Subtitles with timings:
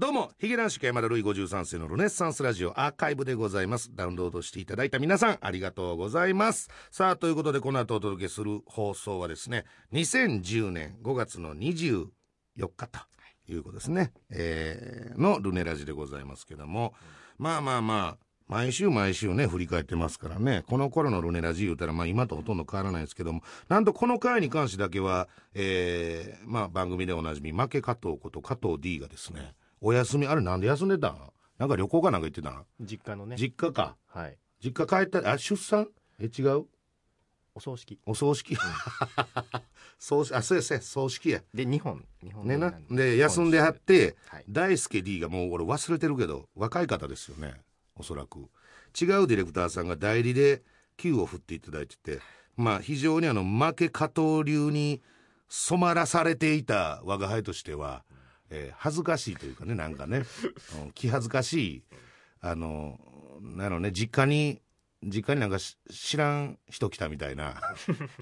[0.00, 3.90] どうも、ヒゲ男子山田るい53世のルネッサンスラジオアーカイブでございます。
[3.96, 6.70] ダウンロードしていただいた皆さん、ありがとうございます。
[6.92, 12.06] さあ、ということで、この後お届けする放送はですね、2010年5月の24
[12.56, 13.00] 日と
[13.48, 14.12] いうことですね。
[14.30, 16.94] えー、のルネラジでございますけども、
[17.36, 31.32] まあまあまあ、毎週毎週ね、振り返ってますからね、この頃のルネラジ言うたら、まあ今とほとんど変わらないですけども、なんとこの回に関してだけは、えー、まあ番組でおなじみ、負け加藤こと加藤 D がですね、お休み、あれなんで休んでたん？
[31.58, 32.64] なんか旅行かなんか行ってたん？
[32.80, 33.96] 実家のね実家か。
[34.06, 35.88] はい実家帰った、あ、出産？
[36.20, 36.66] え、違う？
[37.54, 38.56] お葬式お葬式？
[39.98, 41.42] 葬式、あ、そうや、そうや、葬式や。
[41.54, 42.72] で2本日本ねな。
[42.90, 47.54] で、休んではって、はい大輔 D がもう俺忘れてるけど、若い方ですよね。
[47.96, 48.38] おそらく。
[48.38, 48.48] 違う
[49.26, 50.62] ディレクターさんが代理で
[50.96, 52.20] Q を振っていただいてて、
[52.56, 55.02] まあ非常にあの、負け加藤流に
[55.48, 58.04] 染まらされていた我が輩としては、
[58.50, 60.22] えー恥ずかしいというかね、なんかね、
[60.94, 61.82] 気恥ずかしい、
[62.40, 62.98] あの、
[63.40, 64.60] なのね、実家に、
[65.04, 67.60] 実家になんか知らん人来たみたいな、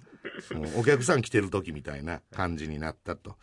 [0.77, 3.37] お客さん来てる時みたいな感じになったと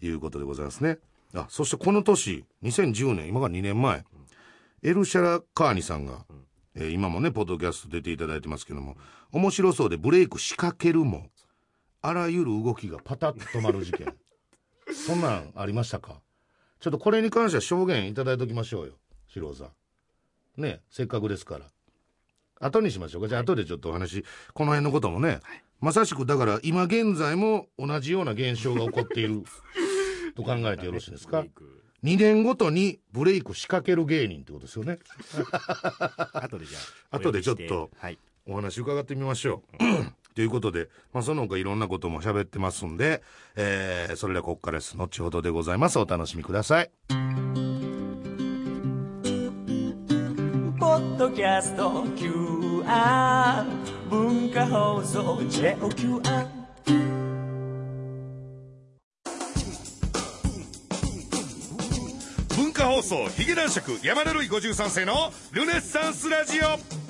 [0.00, 0.98] いうことでございますね。
[1.34, 4.04] あ、そしてこの年、2010年、今が2年前、
[4.82, 6.24] エルシャラカーニさんが、
[6.74, 8.96] えー今もね、ポッドキャスト出ていただいてますけども、
[9.32, 11.30] 面白そうでブレイク仕掛けるも、
[12.00, 14.14] あらゆる動きがパタッと止まる事件。
[14.94, 16.22] そんなんありましたか？
[16.80, 18.94] ちょっとこれに関しては証言いただいておきましょうよ、
[19.28, 19.70] 四郎さ
[20.56, 20.60] ん。
[20.60, 21.66] ね、せっかくですから。
[22.60, 23.28] 後にしましょうか。
[23.28, 25.40] じゃあ後でちょっとお話、この辺のこともね、
[25.80, 29.44] まさしくだから今現在も同じような現象が起こっている
[30.34, 31.44] と考えてよろしいですか
[32.02, 34.98] ？2年ごとにブレイク仕掛ける芸人ってことですよね。
[36.34, 36.78] 後でじゃ
[37.10, 37.90] あ後でちょっと
[38.46, 39.84] お話伺ってみましょう。
[40.38, 43.24] ということで、まあ、その他いろんなことも喋ってますんで、
[43.56, 44.96] えー、それではここからです。
[44.96, 45.98] 後ほどでございます。
[45.98, 46.90] お楽しみください。
[47.08, 47.14] ポ
[50.94, 53.64] ッドキャスト QR
[54.08, 56.46] 文化放送 JOQR
[62.56, 67.07] 文化放送ヒゲ男爵山田るい53世のルネッサンスラジオ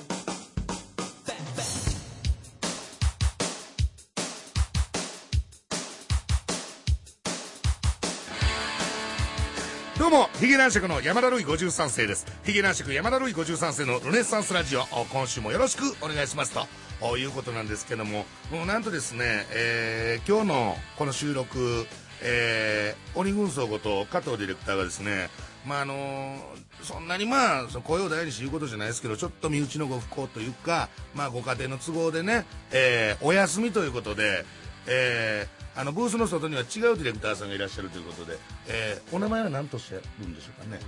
[9.98, 12.25] どうもヒゲ男爵の山田るい53世です。
[12.44, 16.53] ヒゲ男爵山田るい53世のルネッサンスラジオ今週もよろしくお願いします
[17.00, 17.16] と。
[17.16, 18.25] いうことなんですけども。
[18.53, 21.84] もうなんとですね、えー今日のこの収録
[22.22, 25.31] えー、鬼軍曹こと加藤ディレクターがですね、
[25.66, 26.36] まああの
[26.82, 34.44] そんなにまあその声を大にして言うことじゃないですけどちょっと身内のご不幸というか、まあ、ご家庭の都合でね、えーお休みということで、
[34.86, 40.81] えーあのブースの外には違うディレクターさんがいらっしゃるということで、えーお名前は何としてるんでしょうかね。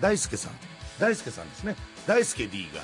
[0.00, 0.52] 大輔さん。
[0.98, 1.76] 大輔さんですね。
[2.06, 2.80] 大輔 D が、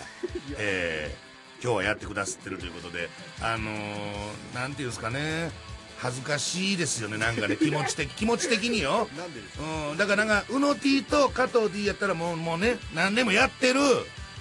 [0.59, 1.31] えー
[1.62, 3.11] 今日はやってくださってるということで
[3.43, 5.51] あのーなんていうんですかね。
[5.99, 7.17] 恥ずかしいですよね。
[7.17, 9.09] なんかね気持ち的気持ち的によ。
[9.17, 9.65] なんでですか？
[9.93, 13.81] うん、だからなんか、宇野 T と加藤 D やったらもう、もうね、何年もやってる、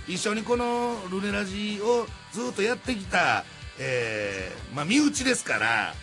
[0.08, 3.44] 一緒にこのルネラジをずっとやってきた、
[3.78, 5.94] えー、まあ、身内ですから、あ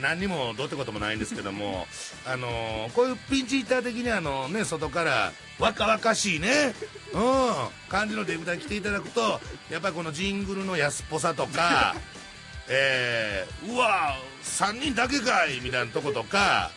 [0.00, 1.86] 何にもどうってこともないんですけども、
[2.26, 2.46] あの
[2.94, 6.74] こういうピンチヒッター的にあのね、外から若々しいね、
[7.14, 9.40] うん、感じのデブタに来ていただくと、
[9.70, 11.96] やっぱりこのジングルの安っぽさとか、
[12.68, 16.70] えー、うわ3人だけかいみたいなとことか、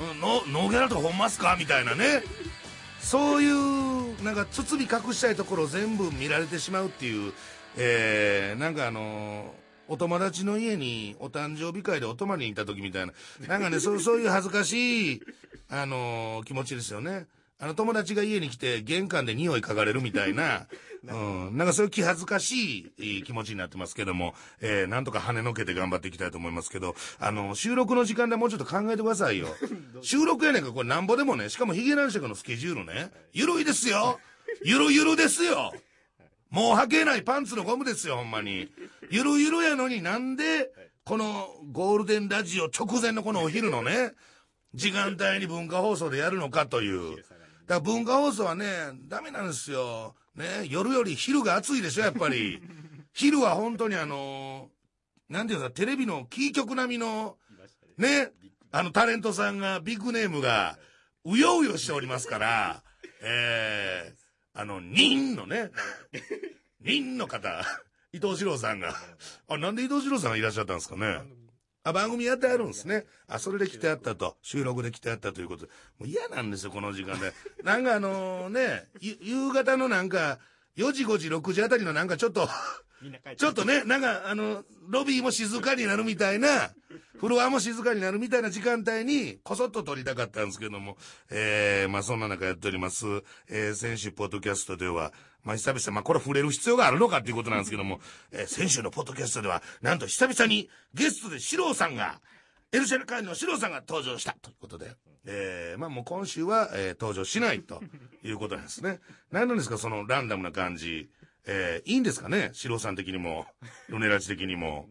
[0.00, 1.54] うん、ノノーギャラとかほんますか？
[1.56, 2.24] みたいなね。
[3.00, 7.32] そういうなんか包み隠したいところを全部見られてしまうっていう、
[7.76, 13.12] えー、なんかあのーお友達の家にお誕生日会でお泊まりに行った時みたいな。
[13.46, 15.22] なんかねそうそういう恥ずかしい、
[15.68, 17.26] あのー気持ちですよね。
[17.58, 20.66] あの友達が家に来て玄関で匂い嗅がれるみたいな、
[21.08, 29.48] うん、なんかそういう気恥ずかしいえー気持ちになってますけども、えー、なんとか跳ねのけて頑張っていきたいと思いますけど、あの、収録の時間でもうちょっと考えてくださいよ。
[30.02, 34.20] 収録やねんからこれなんぼでもね、しかもヒゲ男爵のスケジュールね、ゆるいですよ。
[34.62, 35.72] ゆるゆるですよ。
[36.50, 38.68] もう履けないパンツのゴムですよ、ほんまに。
[39.10, 40.70] ゆるゆるやのになんで、
[41.04, 44.12] このゴールデンラジオ直前のこのお昼のね、
[44.74, 47.16] 時間帯に文化放送でやるのかという。
[47.16, 47.28] だか
[47.68, 48.66] ら文化放送はね、
[49.08, 50.14] ダメなんですよ。
[50.34, 52.60] ね、夜より昼が暑いでしょ、やっぱり。
[53.12, 54.68] 昼は本当にあの、
[55.28, 57.36] なんていうか、テレビのキー局並みの、
[57.98, 58.30] ね、
[58.70, 60.78] あのタレントさんが、ビッグネームが、
[61.24, 62.82] うようよしておりますから、
[63.22, 64.25] えー、
[64.56, 65.70] あの、ニンのね、
[66.80, 67.62] ニンの方、
[68.12, 68.94] 伊藤四郎さんが、
[69.48, 71.20] あ、なんで伊藤四郎さんがいらっしゃったんですかね。
[71.84, 73.04] あ、番組やってあるんですね。
[73.28, 74.38] あ、それで来てあったと。
[74.40, 75.72] 収録で来てあったということで。
[75.98, 77.32] もう嫌なんですよ、この時間で。
[77.62, 80.38] なんかあのね、夕方のなんか、
[80.76, 82.48] 4時、5時、6時あたりのなんかちょっと、
[83.36, 86.70] ちょっとね、なんかあの、ロビーも静かになるみたいな、
[87.20, 90.96] フロアも静かになるみたいな時間帯に、こそっと撮りたかったんですけども、
[91.30, 93.06] えー、まあそんな中やっております。
[93.48, 95.12] えー、先週ポッドキャストでは、
[95.42, 98.00] まあ久々、まあこれ触れる必要があるのかっていうことなんですけども、
[98.32, 102.20] えー、先週のポッドキャストでは、なんと久々にゲストでシローさんが、
[102.72, 104.96] エルシャルカーニのシローさんが登場したということで、
[105.26, 107.82] えー、まあもう今週は、えー登場しないと
[108.22, 109.00] いうことなんですね。
[109.30, 111.08] 何なんですか、そのランダムな感じ。
[111.46, 113.46] えー、いいんですかね、シローさん的にも、
[113.88, 114.88] ルネラチ的にも。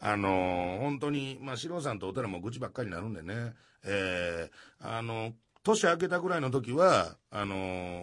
[0.00, 3.54] あのー本当に、まあ、シローさんとお寺も愚痴ばっかりになるんでね、
[3.84, 5.32] えー、あの、
[5.62, 7.54] 年明けたぐらいの時は、あの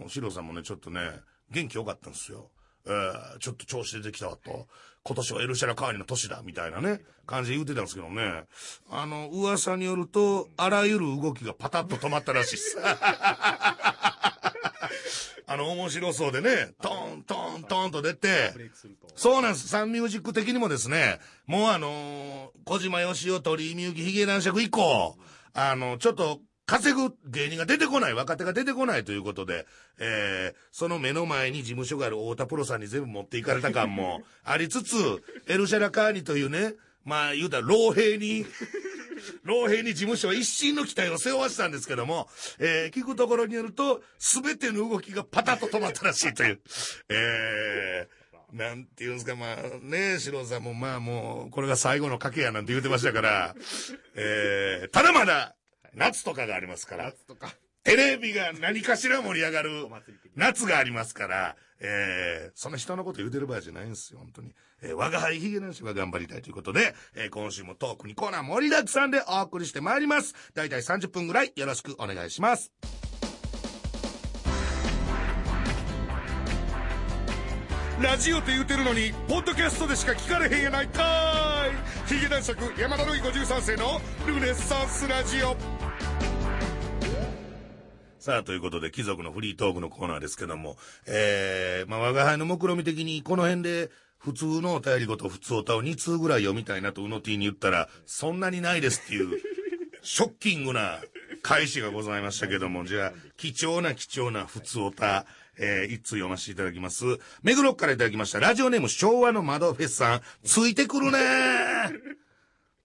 [0.03, 1.01] ー、シローさんもね、ちょっとね、
[1.51, 2.49] 元気良かったんですよ。
[2.85, 4.67] えー、ちょっと調子出てきたわと。
[5.03, 8.45] 今年はエルシャラカーニの年だ、みたいなね、感じで言ってたんですけどね。
[8.89, 12.77] あの、噂によると、あらゆる動きがパタッと止まったらしいっす。
[15.47, 18.53] あの、面白そうでね、トントントンと出て。
[19.15, 19.67] そうなんです。
[19.67, 25.17] サンミュージック的にもですね、もうあのー小島よしお、鳥居みゆき、ヒゲ男爵以降、
[25.53, 29.65] あの、ちょっと、稼ぐ芸人が出てこない、若手が出てこないということで、
[29.99, 34.95] えー、その目の前に事務所がある太田プロさんに全部持っていかれた感もありつつ、
[35.47, 38.45] エルシャラカーニというね、まあ言うたら老兵に、
[39.43, 42.27] 老兵に事務所は一心の期待を背負わせたんですけども、
[42.59, 46.61] えー聞くところによると、すべての動きがパタッと止まったらしいという。
[47.09, 53.55] えー、なんていうんですか、まあね、四郎さんもまあもう、これが最後の賭けやなんて言ってましたから、
[54.15, 55.55] えー、ただまだ、
[55.95, 57.53] 夏とかがありますから、夏とか。
[57.83, 59.87] テレビが何かしら盛り上がる
[60.35, 64.53] 夏がありますから、えー、その人のこと言うてる場合じゃないんですよ、本当に。
[64.81, 70.33] えー、我が輩ヒゲ男子は頑張りたいということで、えー、今週もトークにコーナー盛りだくさんでお送りしてまいります。
[70.53, 72.71] だいたい30分ぐらいよろしくお願いします。
[78.01, 82.17] ラジオって言うてるのに、ポッドキャストでしか聞かれへんやないかーい。
[82.17, 85.55] ヒゲ男爵山田るい53世のルネッサンスラジオ。
[88.23, 99.41] さあ、ということで、貴族のフリートークのコーナーですけども、えー、まあ、我が輩の目論見的に、この辺で、普通のお便りごと普通おたを2通ぐらい読みたいなと、うの T に言ったら、そんなにないですっていう、
[100.03, 101.01] ショッキングな
[101.41, 105.25] 返しがございましたけども、じゃあ、貴重な貴重な普通おた、
[105.57, 107.03] えー、一通読ませていただきます。
[107.41, 111.99] 目黒からいただきました、ラジオネーム昭和の窓フェスさん、ついてくるねー。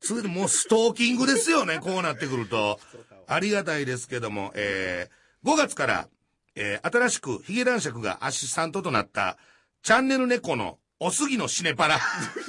[0.01, 2.81] ついて、もうストーキングですよね、こうなってくると。
[3.29, 6.09] ありがたいですけども、えー、5月から、
[6.55, 9.39] えー、新しくヒゲ男爵がアシスタントとなった、
[9.83, 11.99] チャンネル猫のおすぎのシネパラ、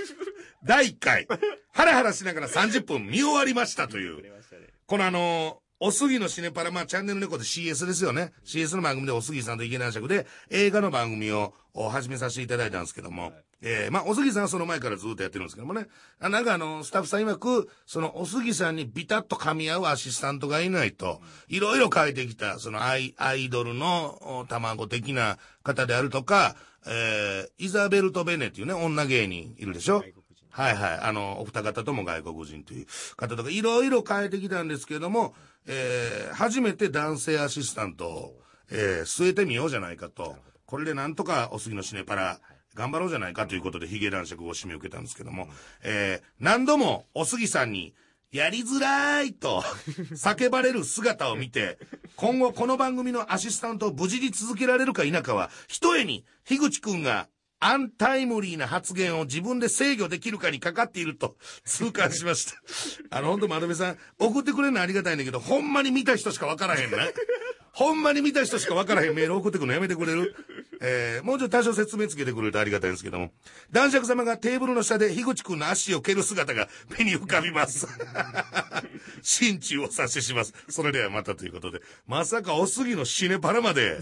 [0.65, 1.27] 第1回、
[1.73, 4.23] ハラハラしながら30分見終わりましたという。
[4.87, 8.33] このあのーおすぎのシネパラ、まあ、チャンネル猫で CS ですよね。
[8.43, 11.53] CS の番組でおすぎさんと池南爵で映画の番組を
[11.89, 13.31] 始めさせていただいたんですけども、
[13.61, 15.87] えーまあ、おすぎさんはその前からずっとやってるんですけどもね。
[16.19, 26.55] あなんかあの、スタッフさん曰く、そのおすぎさんにビタッと噛み合うアシスタントがいないと、いろいろ変えてきた、そのアイアイドルの卵的な方であるとか、
[26.87, 30.03] えー、イザベルト・ベネっていうね、女芸人いるでしょ？
[30.51, 30.99] はいはい。
[31.01, 35.35] あの、お二方とも外国人という方とか、いろいろ変えてきたんですけれども、
[35.67, 38.41] えー、初めて男性アシスタントを、
[38.71, 40.37] えー、据えてみようじゃないかと。
[40.65, 42.39] これでなんとかお杉のシネパラ、
[42.75, 45.47] 頑張ろうじゃないかということで、ヒゲ男爵を指名を受けたんですけども、
[45.83, 47.93] えー、何度もお杉さんに、
[48.31, 49.61] やりづらいと
[50.11, 51.79] 叫ばれる姿を見て、
[52.15, 57.27] 今後この番組のアシスタントを無事に続けられるか否かは、ひとえに、樋口くんが
[57.59, 62.45] アンタイムリーな発言を自分で制御できるかにかかっていると痛感しまし
[63.09, 63.17] た。
[63.17, 66.97] あの、ほんと丸部さん、送ってくれるのありがたいんだけど、ほんまに見た人しかわからへんね。
[67.71, 70.35] ほんまに見た人しかわからへんメール送ってくるのやめてくれる？
[70.81, 73.31] えー、もうちょっと多少説明つけてくれるとありがたいんですけども。
[73.71, 77.87] 男爵様がテーブルの下で樋口くんの足を蹴る姿が目に浮かびます。
[79.21, 80.53] 心中を察しします。
[80.69, 81.81] それではまたということで。
[82.07, 83.99] まさかおすぎのシネパラまで、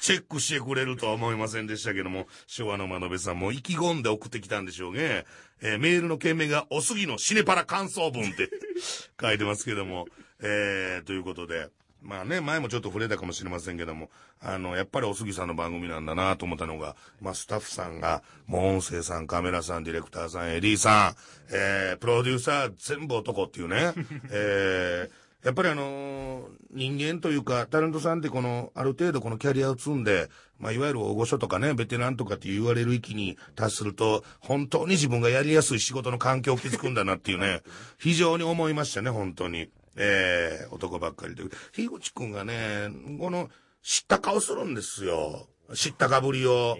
[0.00, 5.24] チェックしてくれるとは思いませんでしたけども、昭和の間延さんも意気込んで送ってきたんでしょうね。
[5.62, 8.48] えーメールの件名がおすぎのシネパラ感想文って
[9.20, 10.06] 書いてますけども、
[10.40, 11.68] えー、ということで、
[12.02, 23.92] まあね、前もちょっと触れたかもしれませんけども、あの、やっぱりおすぎさんの番組なんだなと思ったのが、まあスタッフさんが、もう音声さん、カメラさん、ディレクターさん、エディさん、えー、プロデューサー全部男っていうね、
[24.30, 30.28] えー、やっぱりあのー人間というか、タレントさんってこの、ある程度このキャリアを積んで、
[30.58, 37.62] まあ、いわゆる大御所とかね、ベテランとかって言われる域に達すると、本当に自分がやりやすい仕事の環境を築くんだなっていうね、
[37.98, 39.68] 非常に思いましたね、本当に。
[40.00, 41.44] えー、男ばっかりで。
[41.72, 42.88] 樋口くんがね、
[43.20, 43.50] この、
[43.82, 45.46] 知った顔するんですよ。
[45.74, 46.76] 知ったかぶりを。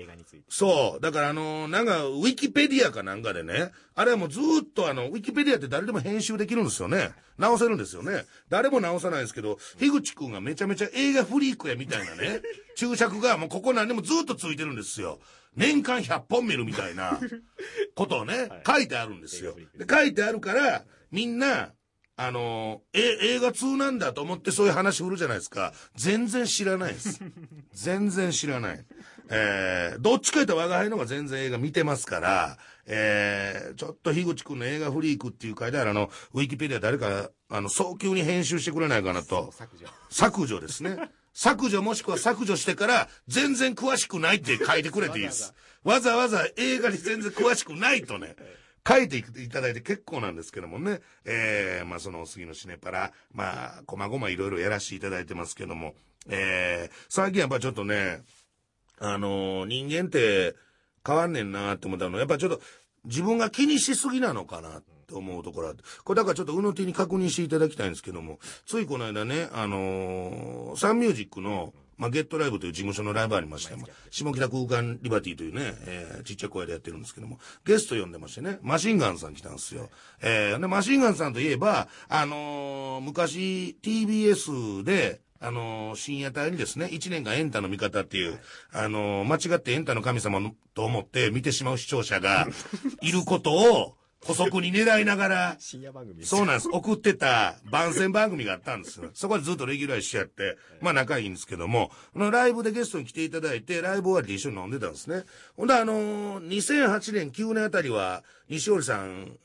[0.48, 1.00] そう。
[1.00, 7.12] だからあの、なんか、ウィキペディアかなんかでね、あれはもうずーっとあの、ウィキペディアって誰でも編集できるんですよね。
[7.38, 8.24] 直せるんですよね。
[8.48, 12.40] 誰も直さないんですけど、樋口くんがめちゃめちゃ映画フリークやみたいなね、
[12.76, 15.20] 注釈がもうここ何でもずーっとついてるんですよ。
[15.54, 17.18] 年間100本見るみたいな
[17.94, 19.56] ことをね、書いてあるんですよ。
[19.76, 21.72] で書いてあるから、みんな、
[22.22, 25.72] あのえ、映画通なんだと思ってそういう話振るじゃないですか。
[25.96, 27.18] 全然知らないです。
[27.72, 28.84] 全然知らない。
[29.30, 39.50] えー、どっちか言ったら我が輩の方が全然映画見てますから、えー、ちょっと樋口くんの映画フリークっていう書いてあるあの、ウィキペディア誰か、あの、早急に編集してくれないかなと。
[39.56, 39.86] 削除。
[40.10, 40.98] 削除ですね。
[41.32, 45.54] 削除もしくは削除してから、全然詳しくないって書いてくれていいです。
[45.84, 48.36] わざわざ映画に全然詳しくないとね、
[48.86, 51.00] 書いていただいて結構なんですけどもね。
[51.24, 55.94] えー、まあその杉のシネパラ、まあ、こまごまいろいろやらせていただいてますけども、
[56.28, 58.22] えー、最近やっぱちょっとね、
[58.98, 60.54] あのー人間って
[61.06, 62.60] 変わんねんなって思ったの、やっぱちょっと
[63.04, 65.82] 自分が気にしすぎなのかなって思うところあって。
[66.04, 79.90] これだからちょっとうの手に確認していただきたいんですけども、ついこの間ね、あのーサンミュージックの、まあ、ゲットライブという事務所のライブありまして、まあ下北空間リバティというね、えーちっちゃい声でやってるんですけども、ゲスト呼んでましてね、マシンガンさん来たんですよ。
[80.22, 88.38] えーで、マシンガンさんといえば、あのー昔 TBS で、あのー深夜帯にですね、一年間エンタの味方っていう、
[88.72, 92.46] あのー間違ってエンタの神様のと思って見てしまう視聴者が
[93.02, 93.96] いることを、
[94.26, 96.68] 補足に狙いながら、深夜番組そうなんです。
[96.70, 99.10] 送ってた番宣番組があったんですよ。
[99.14, 105.24] そこでずっとレギュラーしちゃって、まあ仲いいんですけども、ライブでゲストに来ていただいて、ライブ終わりで一緒に飲んでたんですね。
[105.56, 109.38] ほんであのー2008年、9年あたりは、西織さん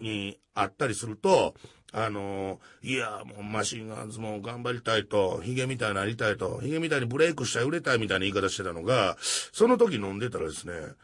[0.00, 1.54] に会ったりすると、
[1.92, 10.94] あのーいや、もうマシンガンズも頑張りたいと、ヒゲみたいになりたいと、ヒゲみたいにブレイクしたい、売れたいみたいな言い方してたのが、その時飲んでたらですね、え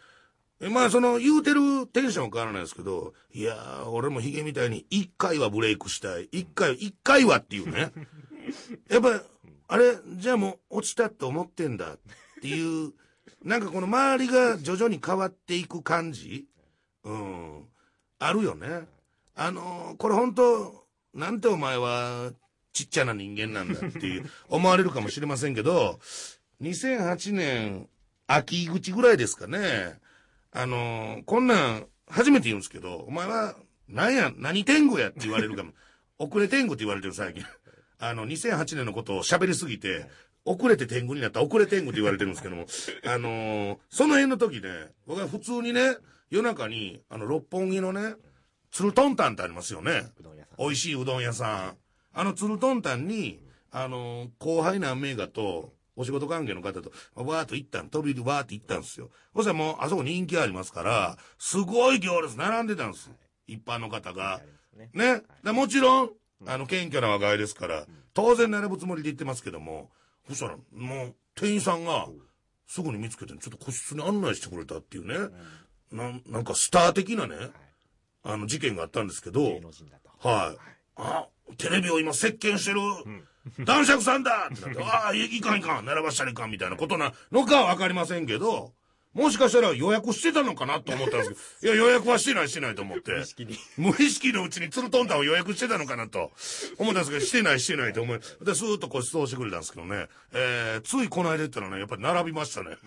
[0.61, 6.29] まあ、その、言うてるテンション変わらないですけど、いやー、俺もヒゲみたいに一回はブレイクしたい。
[6.33, 7.93] 一回、一回はっていうね。
[8.89, 9.23] やっぱ、
[9.69, 11.99] あれ、じゃあもう落ちたって思ってんだっ
[12.41, 12.93] ていう、
[13.43, 16.47] なんかこの周りが徐々に変わっていく感じ
[17.03, 17.69] うん。
[18.19, 18.87] あるよね。
[19.35, 22.33] あのーこれ本当なんてお前は
[22.73, 25.99] ちっちゃな人間なんだっていう 思われるかもしれませんけど、
[26.61, 27.89] 2008年
[28.27, 30.01] 秋口ぐらいですかね。
[30.55, 33.57] あのーこんなん初めて言うんですけど、お前は
[33.89, 35.73] 何や、何天狗やって言われるかも。
[36.19, 37.45] 遅れ天狗って言われてる最近。
[37.99, 40.07] あの、2008年のことを喋りすぎて、
[40.45, 42.67] 遅れて天狗になった遅れ天狗って言われてるんですけども、
[43.05, 45.97] あのーその辺の時ね、僕は普通にね、
[46.31, 48.15] 夜中に、あの、六本木のね、
[48.71, 50.13] ツルトンタンってありますよね。
[50.59, 51.77] 美味しいうどん屋さん。
[52.13, 59.11] あのツルトンタンに、あの、後輩何名かと、お仕事関係の方と、わーっと行ったん、飛びでわーって行ったんですよ。
[59.35, 63.11] そしたらもう、あそこ人気ありますから、すごい行列並んでたんです。
[63.47, 64.41] 一般の方が
[64.93, 65.23] ね。
[65.53, 66.11] もちろん、
[66.47, 69.91] あの、謙虚な若いですから、当然並ぶつもりで行ってますけども、
[70.29, 72.09] そしたら、もう、店員さんが、
[72.67, 75.31] すぐに見つけて、ちょっと個室に案内してくれたっていうね、
[75.93, 77.37] なんなんかスター的なね、
[78.23, 79.45] あの、事件があったんですけど。
[80.19, 80.59] はい。
[80.97, 82.81] あ、テレビを今席巻してる、
[83.59, 88.73] 男爵さんだってなって、 ああ、いいかんいかん、並ばしたらいかんみたいなことなのかはわかりませんけど、
[89.13, 93.21] もしかしたら予約してたのかなと思ったんですけど、 いや、予約はしてないしてないと思って。
[93.21, 93.57] 意識に。
[93.77, 96.33] 無意識のうちにツルトンタンを予約してたのかなと
[96.79, 102.77] 思ったんですけど、してないしてないと思い、で、スーッと個室をしてくれたんですけどね、えー、ついこの間言ったらね、やっぱり並びましたね。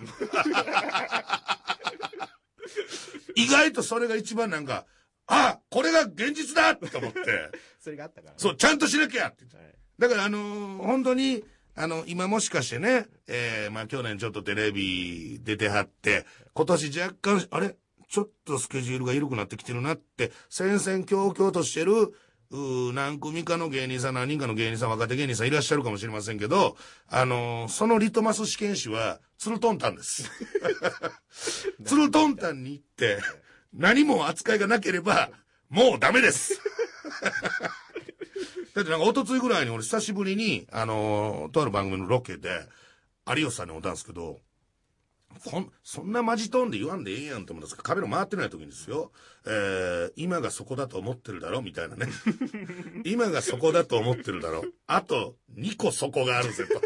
[3.35, 4.85] 意外とそれが一番なんか、
[5.27, 8.37] あこれが現実だと思って、それがあったからね。
[8.39, 9.76] そう、ちゃんとしなきゃって言ってはい。
[9.99, 11.43] だからあのー本当に、
[11.75, 17.75] あの、今もしかしてね、えー、まあ去年ちょっとテレビ出てはって、今年若干、あれ？
[18.09, 22.13] ちょっとスケジュールが緩くなってきてるなって、戦々恐々としてる、
[22.49, 26.77] うー何組かの芸人さん、何人かの芸人さん、若手芸人さんいらっしゃるかもしれませんけど、
[27.09, 30.31] あのーそのリトマス試験紙は、ツルトンタンです。
[31.85, 33.19] ツルトンタンに行って、
[33.73, 35.29] 何も扱いがなければ、
[35.69, 36.59] もうダメです。
[38.75, 42.67] だってなんか、一昨日ぐらいに俺久しぶりに、あのーとある番組のロケで、
[43.27, 44.39] 有吉さんに会ったんですけど、
[45.45, 49.11] こん、そんなマジトーンで言わんでええやんと思うんですけど、カメラ回ってない時にですよ。
[49.45, 52.07] えー、今がそこだと思ってるだろみたいなね。
[53.05, 56.81] 今がそこだと思ってるだろあと、2個そこがあるぜと。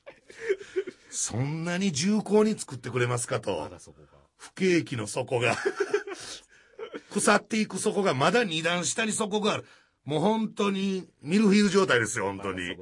[1.10, 3.70] そんなに重厚に作ってくれますかと。
[4.36, 5.56] 不景気の底が。
[7.12, 9.64] 腐っていく底がまだ二段下に底がある。
[10.04, 12.76] もう本当に、ミルフィーユ状態ですよ、本当に。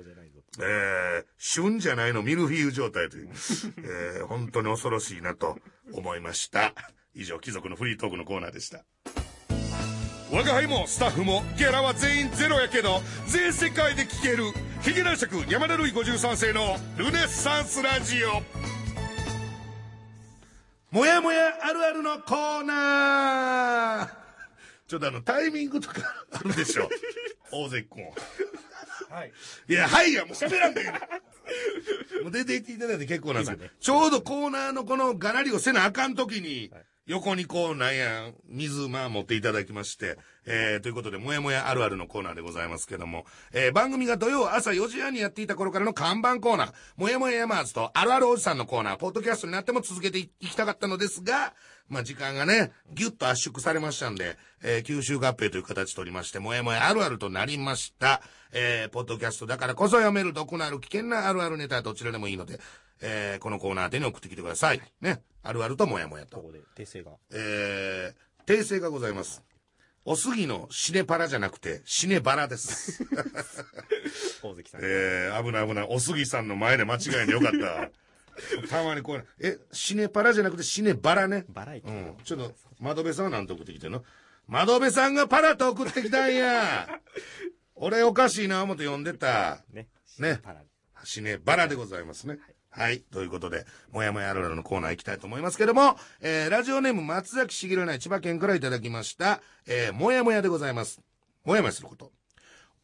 [0.61, 3.31] えー、旬じゃないのミルフィーユ状態という、
[4.19, 5.59] えー、本当に恐ろしいなと
[5.93, 6.75] 思いました。
[7.15, 8.85] 以上、貴族のフリートークのコーナーでした。
[10.31, 14.45] 我が輩もスタッフもギャラは全員ゼロやけど、全世界で聴ける、
[14.83, 18.43] ヒゲ男爵山田るい53世のルネッサンスラジオ。
[20.91, 24.22] もやもやあるあるのコーナー
[24.93, 26.87] ちょっとあの、タイミングとか あるでしょ。
[27.51, 28.05] 大関君。
[29.09, 29.33] はい。
[29.67, 30.93] いや、はいや、もう喋らんだけど。
[32.25, 33.71] もう出て行っていただいて結構なんですよ。
[33.81, 51.55] ちょうどコーナーのこのがなりをせなあかん時に、はい横にこう、なんや、水、まあ持っていただきまして、えー、ということで、もやもやあるあるのコーナーでございますけども、えー、番組が土曜朝4時半にやっていた頃からの看板コーナー、もやもやヤマーズとあるあるおじさんのコーナー、ポッドキャストになっても続けていきたかったのですが、
[51.89, 58.23] まあ時間がね、ぎゅっと圧縮されましたんで、えー、吸収合併という形取りまして、もやもやあるあるとなりました。
[58.53, 62.61] えー、ポッドキャストだからこそ読める毒のある危険なあるあるネタはどちらでもいいので、
[63.01, 64.81] えー、このコーナーでに送ってきてください。
[65.01, 65.23] ね。
[65.43, 66.45] あるあるともやもやとこ。
[66.45, 67.13] こで訂正が。
[67.33, 69.43] えー、訂正がございます。
[70.05, 73.05] おすぎのシネパラじゃなくて、シネバラです。
[74.43, 74.81] 大関さん。
[74.85, 75.87] えー、危ない危ない。
[75.89, 77.91] おすぎさんの前で間違いでよかった。
[78.69, 81.45] たまにこう、え、シネパラじゃなくてシネバラね？
[81.49, 82.17] バラエティうん。
[82.25, 84.05] ちょっと、窓辺さんは何と送ってきてんの？
[84.47, 86.89] 窓辺さんがパラと送ってきたんや。
[87.75, 89.65] 俺おかしいな思って読んでた。
[89.73, 89.89] ね。
[90.19, 90.41] ね
[91.05, 92.39] シネバラでございますね。
[92.71, 93.01] はい。
[93.01, 101.01] ということで、もやもやあるあるのコーナー行きたいと思いますけども、えー、ラジオネーム松崎しげるない千葉県からいただきました、えー、もやもやでございます。
[101.45, 102.13] もやもやすること。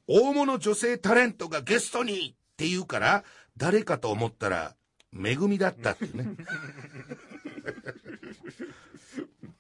[0.07, 3.25] 大物女性タレントがゲストにって言うから、
[3.57, 4.75] 誰かと思ったら、
[5.13, 6.37] めぐみだったっていうね。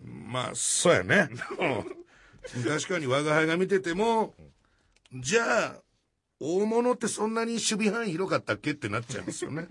[0.03, 1.29] まあ、そうやね。
[1.59, 1.99] うん
[2.65, 4.35] 確かに我が輩が見てても、
[5.13, 5.75] じゃあ、
[6.41, 9.67] 大物ってそんなに守備範囲広かったっけってなっちゃいますよね。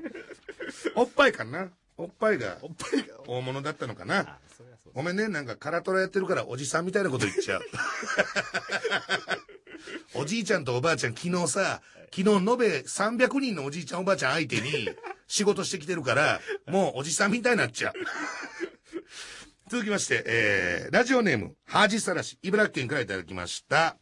[0.96, 3.16] おっぱいかなおっぱいがおっぱいが。
[3.26, 4.38] 大物だったのかな
[4.94, 7.62] ごめんね、なんかカラトラやってるからおじさんみたいなこと言っちゃう。
[10.22, 11.82] おじいちゃんとおばあちゃん昨日さ、
[12.16, 14.90] 昨日延べ300人のおじいちゃんおばあちゃん相手に
[15.28, 17.94] 仕事してきてるから、もうおじさんみたいになっちゃう。
[19.70, 23.98] 続きまして、えー、ラジオネーム、ハジサラシ、茨城県からいただきました。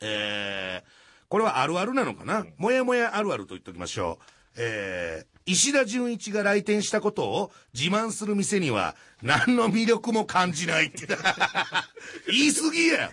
[0.00, 0.90] えー、
[1.28, 4.24] これはあるあるなのかな、もやもやあるあると言っておきましょう。
[4.56, 11.06] えー、石田純一が来店したことを自慢する店には何の魅力も感じないって。
[12.26, 13.10] 言い過ぎやん。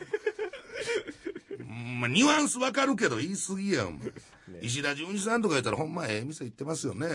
[2.00, 4.02] まあ、ニュアンスわかるけど言い過ぎやん。
[4.62, 7.08] 石田純一さんとか言ったらほんまええ店行ってますよね。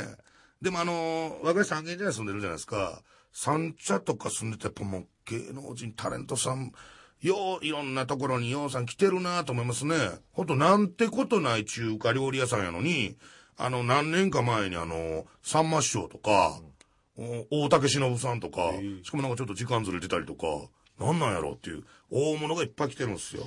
[0.60, 3.02] でもあのー、若い三軒茶屋住んでるじゃないですか。
[3.32, 6.72] 三茶とか住んでてやっぱもう芸能人、タレントさん、
[7.20, 9.96] よう、いろんなところにようさん来てるなと思いますね。
[10.32, 13.16] ほんとなんてことない中華料理屋さんやのに、
[13.56, 16.60] あの、何年か前にあの、さんま師匠とか、
[17.50, 18.72] お大竹しのぶさんとか、
[19.02, 20.46] しかもなんかちょっと時間ずれてたりとか、
[20.98, 23.44] なんなんやろうっていう、大物がいっぱい来てるんですよ。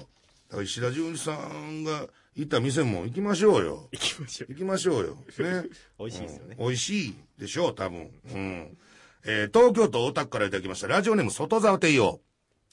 [0.63, 3.89] 石田純一さんが行った店も行きましょうよ。
[3.91, 4.51] 行きましょう。
[4.53, 5.15] 行きましょうよ。
[5.15, 5.69] ね。
[5.99, 8.11] 美味しいですよねうん美味しいでしょう、多分。
[8.31, 8.77] うん。
[9.25, 10.87] えー東京都大田区からいただきました。
[10.87, 12.21] ラジオネーム外沢帝王。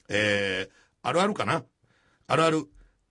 [0.09, 1.65] えー、あるあるかな？
[2.27, 2.67] あるある。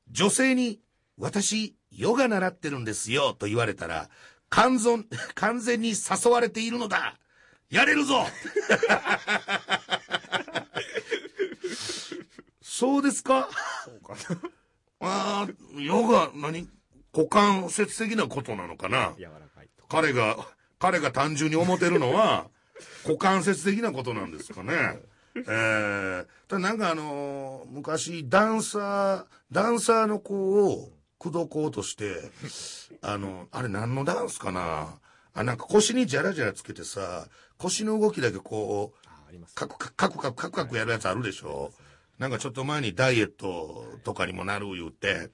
[0.09, 0.79] 女性に、
[1.17, 4.09] 私、ヨガ習ってるんですよ、と言われたら、
[4.49, 5.05] 完全、
[5.35, 7.17] 完全に誘われているのだ
[7.69, 8.25] やれるぞ
[12.61, 13.49] そうですか？
[13.85, 14.41] そうかな。
[16.51, 16.67] 何
[17.13, 19.13] 股関節的なことなのかな？
[19.17, 19.85] 柔らかいと。
[19.87, 20.37] 彼が、
[20.79, 22.47] 彼が単純に思ってるのは、
[23.05, 24.99] 股関節的なことなんですかね。
[25.35, 32.31] えー、ただなんかあのー昔、ダンサー、ダンサーの子を口説こうとして、
[33.01, 34.99] あの、あれ何のダンスかな？
[35.33, 38.97] あ、なんか腰にジャラジャラつけてさ、腰の動きだけこう。
[39.55, 41.71] カクカクカクカクカクやるやつあるでしょ？
[42.19, 45.29] なんかちょっと前にダイエットとかにもなる言うて、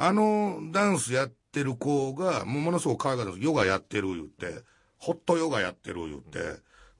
[0.00, 4.62] あのダンスやってる子が、もうものすごく可愛かったですヨガやってる言って、
[4.96, 6.38] ホットヨガやってる言って、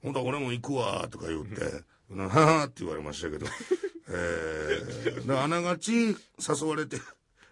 [0.03, 1.83] ほんと俺も行くわとか言って、
[2.13, 3.45] ははって言われましたけど、
[4.09, 6.15] えー、あながち誘
[6.67, 6.97] われて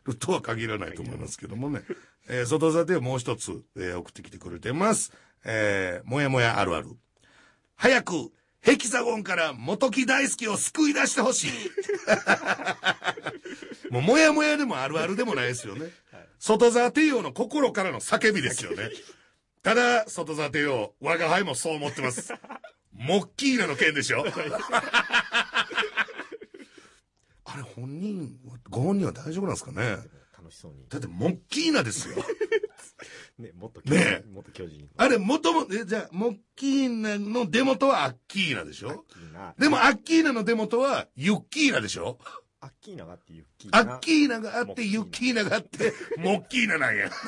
[0.04, 1.82] るとは限らないと思いますけどもね。
[2.28, 5.14] えー、外座でもう一つ、えー送ってきてくれてます。
[5.46, 6.90] えー、もやもやあるある。
[7.76, 11.52] 早く、ヘキサゴンから元木大輔を救い出してほしい。
[13.91, 15.91] もう、もやもやでもあるあるでもないですよね。
[16.39, 18.89] 外沢帝王の心からの叫びですよね。
[19.63, 22.34] ただ、外沢帝王、我が輩もそう思ってます。
[22.93, 24.26] モッキーナの件でしょ
[27.46, 28.38] あれ、本人、
[28.70, 29.98] ご本人は大丈夫なんですかね
[30.38, 30.86] 楽しそうに。
[30.89, 32.15] だって、モッキーナですよ。
[33.38, 34.90] ね、もっとねもっと巨人。
[34.98, 39.06] あれ、もとも、え、じゃあ、モッキーナの出元はアッキーナでしょ？
[39.60, 42.18] でも、アッキーナの出元はユッキーナでしょ？
[42.60, 43.98] アッキーナがあってユッキーアナ。
[43.98, 47.12] ッキーナがあって、モッキーナユッキーナがあって、モッキーナなんや。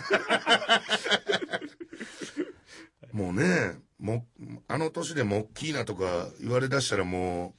[3.14, 4.26] もうね、も、
[4.68, 7.54] あの年でモッキーナとか言われ出したらも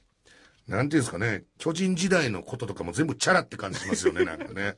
[0.67, 4.75] う、なんていうんですかね、巨人時代のこととかも全部チャラって感じしますよね、なんかね。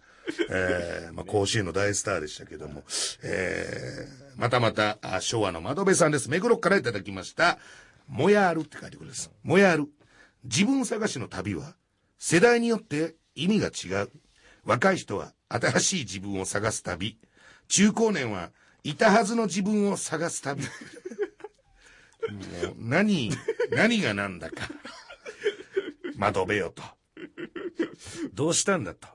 [0.49, 2.83] えー、まあ、甲子園の大スターでしたけども。
[3.23, 6.29] えー、またまた、あ昭和の窓辺さんです。
[6.29, 7.59] 目黒区からいただきました。
[8.07, 9.31] もやあるって書いてくるんです。
[9.43, 9.87] もやある。
[10.43, 11.75] 自分探しの旅は、
[12.17, 14.09] 世代によって意味が違う。
[14.65, 17.19] 若い人は新しい自分を探す旅。
[17.67, 18.51] 中高年は
[18.83, 20.63] いたはずの自分を探す旅。
[20.63, 20.67] も
[22.71, 23.31] う何、
[23.71, 24.69] 何が何だか。
[26.15, 26.83] 窓辺よと。
[28.33, 29.07] どうしたんだと。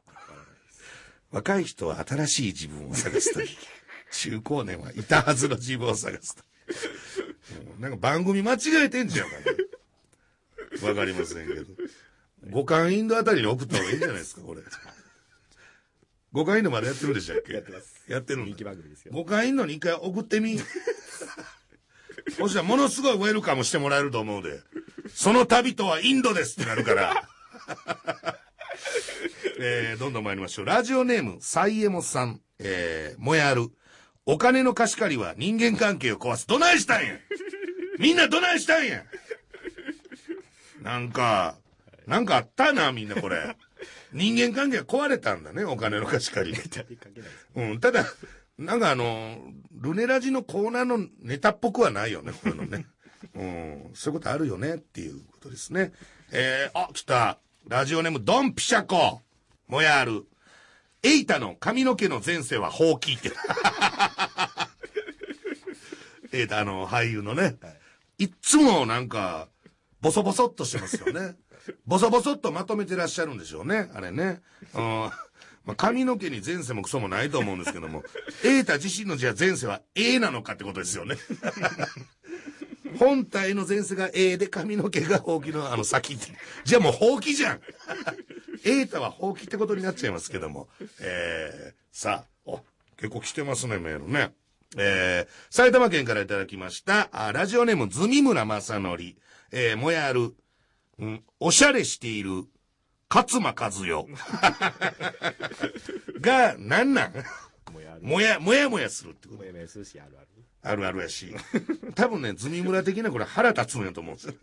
[1.31, 3.49] 若い人は新しい自分を探す旅。
[4.11, 7.67] 中高年はいたはずの自分を探す旅。
[7.67, 9.45] もうなんか番組間違えてんじゃんかね。
[10.83, 11.65] わかりませんけど。
[12.51, 14.63] 五感インドあたりに送った方がいいんじゃないですか、これ。
[16.33, 17.53] 五感インドまでやってるんでしたっけ？
[17.55, 17.95] やってます。
[18.07, 19.13] やってる人気番組ですよ。
[19.13, 20.59] 五感インドに一回送ってみ。
[22.37, 24.61] そしたらものすごいウェルカムしてもらえると思うで。
[25.15, 27.29] その旅とはインドですってなるから。
[29.61, 30.65] えー、どんどん参りましょう。
[30.67, 33.69] ラジオネーム、サイエモさん、えー、もやる。
[34.25, 36.47] お金の貸し借りは人間関係を壊す。
[36.47, 37.15] どないしたんや
[37.99, 39.03] みんなどないしたんや
[40.83, 41.57] なんか、
[42.07, 43.57] なんかあったな、みんなこれ。
[44.13, 46.59] 人間関係が壊れたんだね、お金の貸し借り。
[47.57, 48.05] うん、ただ、
[48.59, 49.39] なんかあの、
[49.73, 52.87] ルネラジのコーナーのネタっぽくはないよね、こういうのね。
[53.35, 55.93] うん、そういうことあるよねっていうことですね。
[56.31, 57.39] えー、あ、来た。
[57.67, 59.21] ラジオネーム、ドンピシャコ。
[59.69, 60.27] もやある。
[61.03, 63.31] エイタの髪の毛の前世はほうきって。
[66.33, 67.57] エイタ、あの、俳優のね。
[68.19, 69.49] いっつもなんか、
[70.01, 71.37] ボソボソっとしてますよね。
[71.87, 74.43] ボソボソっとまとめてらっしゃるんでしょうね、あれね。
[74.75, 75.11] うん。
[75.65, 78.03] まあ、髪の毛に前世もクソもないと思うんですけども、
[78.43, 81.17] エータ自身のじゃあ前世は A なのかってことですよね。
[82.99, 86.33] 本体の前世が A で髪の毛がほうきのあの先って。
[86.65, 87.61] じゃあもうほうきじゃん。
[88.65, 90.69] エータはほうきってことになっちゃいますけども。
[91.01, 92.61] えー、さあ、お、
[92.97, 94.33] 結構来てますね、メールね。
[94.77, 98.97] えー、埼玉県からいただきました、あラジオネーム、ズミムラ正則。
[99.51, 100.35] えー、もやる、
[100.99, 102.45] うん、おしゃれしている、
[103.09, 103.89] 勝間和代。
[106.21, 107.15] が、なんなん？
[107.73, 108.03] もやる。
[108.03, 110.29] もや、もやするってこともやもやするし、あるある。
[110.61, 111.35] あるあるやし。
[111.95, 114.35] 多分ね、ズミ村的なこれ腹立つんやと思うんですよ。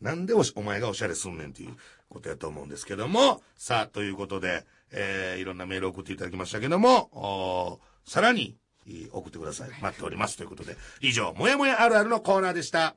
[0.00, 1.76] なんでおしお前がおしゃれすんねんっていう
[2.16, 8.56] ことやと思うんですけども、さあ、ということで、えー、いろんなメールを送っていただきましたけども、さらに、
[8.88, 9.70] えー送ってください。
[9.82, 10.36] 待っております。
[10.36, 12.94] ということで、以上、もやもやあるあるのコーナーでした。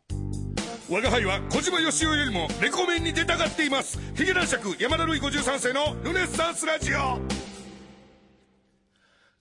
[0.88, 4.00] 我が輩は小島よしおよりもレコメンに出たがっています。
[4.16, 7.20] ヒゲ男爵山田るい53世のルネッサンスラジオ。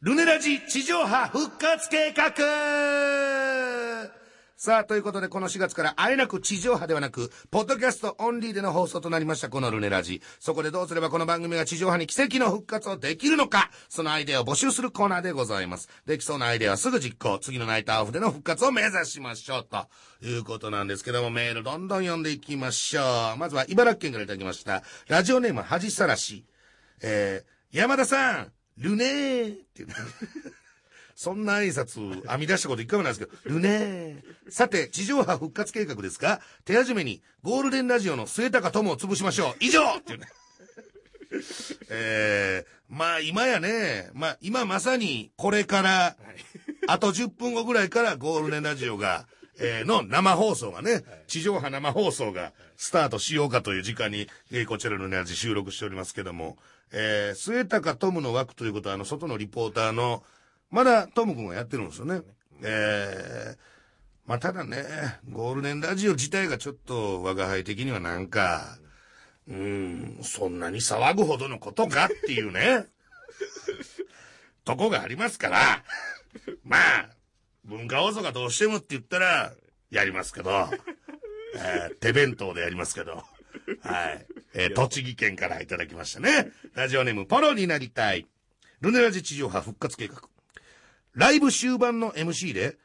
[0.01, 2.33] ルネラジ地上波復活計画
[4.61, 10.21] さあ、ということで、この4月からあえなく地上波ではなく、ポッドキャストオンリーでの放送となりました、このルネラジ。
[10.41, 15.89] そこでどうすればこの番組が地上波に奇跡の復活をできるのか、そのアイデアを募集するコーナーでございます。
[16.07, 19.87] できそうなアイデアはすぐ実行、次のナイターオフでの復活を目指しましょう、と
[20.27, 23.39] いうことなんですけども、メールどんどん読んでいきましょう。
[23.39, 24.83] まずは茨城県からいただきました。
[25.07, 26.45] ラジオネーム恥さらし。
[27.01, 29.89] えー、山田さん、ルネーっていう。
[31.19, 34.23] そんな挨拶編み出したこと一回もないですけど、ルネー。
[34.51, 39.55] さて、地上波復活計画ですが、手始めにゴールデンラジオの末高友を潰しましょう。
[39.59, 40.29] 以上っていうね。
[41.91, 46.17] えー、まあ今やね、まあ今まさにこれから、
[46.87, 49.27] あと10分後ぐらいからゴールデンラジオが、
[49.59, 56.59] えーの生放送がね、地上波生放送がスタートしようかという時間に、えーこちらのラジ収録しておりますけども、
[56.93, 60.23] えー、末高トムの枠ということは、あの、外のリポーターの、
[60.71, 62.21] まだトム君がやってるんですよね。
[62.63, 63.59] えー、
[64.27, 64.85] まあただね、
[65.31, 68.79] ゴールデンラジオ自体がちょっと我が輩的にはなんか、
[69.49, 72.87] うーん、そんなに騒ぐほどのことかっていうね、
[74.65, 75.85] とこがありますから、
[76.65, 77.09] まあ、
[77.65, 79.53] 文化放送がどうしてもって言ったら、
[79.91, 80.69] やりますけど、
[81.57, 83.13] えー手弁当でやりますけど。
[83.15, 84.27] はい。
[84.55, 86.51] えー栃木県からいただきましたね。
[86.75, 88.27] ラジオネーム、ポロになりたい。
[88.83, 90.23] ルネラジ地上波復活計画。
[91.19, 92.77] ライブ終盤の MC で、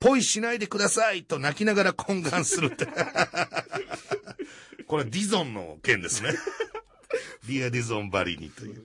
[0.00, 2.88] ポイしないでくださいと泣きながら懇願するって。
[4.88, 6.30] これディゾンの件ですね。
[7.46, 8.84] リアディゾンバリにという。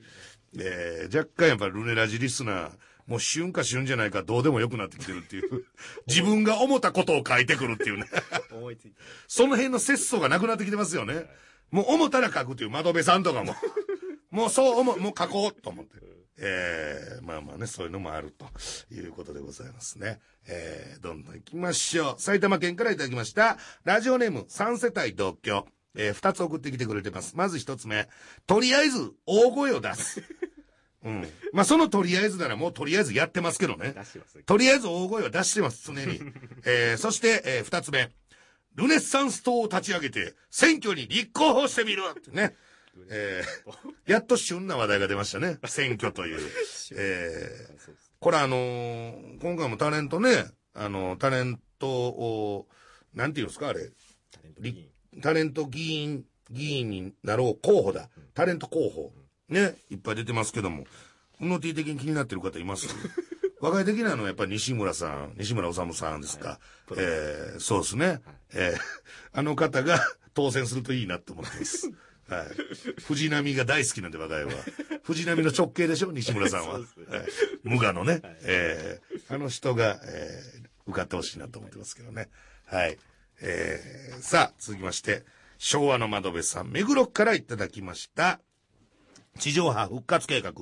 [0.60, 2.72] えー若干やっぱルネラジリスナー、
[3.08, 5.66] もう旬か旬じゃないかどうでもよくなってきてるっていう。
[6.06, 8.06] 自分が思ったことを書いてくるっていうね。
[8.52, 8.96] 思いついて。
[9.28, 11.26] その辺の節操がなくなってきてますよね。
[11.72, 13.56] もう思ったら書くっていう窓辺さんとかも。
[14.30, 16.17] もうそう思う、もう書こうと思って。
[16.40, 18.46] えー、まあまあね、そういうのもあると
[18.94, 20.20] いうことでございますね。
[20.48, 22.22] えー、どんどん行きましょう。
[22.22, 23.58] 埼玉県からいただきました。
[23.84, 25.66] ラジオネーム3世帯同居。
[25.96, 27.36] えー、2つ送ってきてくれてます。
[27.36, 28.08] まず1つ目。
[28.46, 30.22] とりあえず、大声を出す。
[31.04, 31.28] うん。
[31.54, 33.94] まあ、そのとりあえずならもうとりあえずやってますけどね。
[33.94, 34.38] 出してます。
[34.44, 36.22] とりあえず大声は出してます、常に。
[36.66, 38.12] えー、そして、えー、二つ目。
[38.76, 42.56] ルネッサンス党を立ち上げて、選挙に立候補してみるってね。
[43.10, 45.58] えー、 やっと旬な話題が出ましたね。
[45.68, 46.40] 選挙という。
[46.96, 47.92] えー。
[48.20, 52.68] これあのー今回もタレントね、あのタレントを、
[53.14, 53.92] なんていうんですか、あれ。
[55.22, 56.26] タレント議員。
[56.50, 58.10] 議員、になろう候補だ。
[58.34, 59.14] タレント候補。
[59.50, 60.86] ね、いっぱい出てますけども。
[61.42, 62.88] うの T 的に気になってる方います？
[63.60, 66.50] 若い的なのはやっぱり西村さん、西村治さんですか。
[66.50, 68.22] はいえーそうですね。
[68.54, 68.78] えー
[69.34, 70.00] あの方が
[70.34, 71.92] 当選するといいなって思ってます。
[72.30, 73.02] はい。
[73.04, 74.52] 藤波が大好きなんで、我が家は。
[75.04, 76.74] 藤波の直系でしょ、西村さんは。
[76.80, 76.84] はい
[77.64, 78.22] 無我のね。
[78.44, 82.30] えーあの人が、えー受かってほしいなと思ってますけどね。
[82.66, 82.98] はい。
[83.42, 85.26] えーさあ、続きまして、
[85.58, 88.40] 昭和の窓辺さん、目黒区からいただきました。
[89.38, 90.54] 地上波復活計画。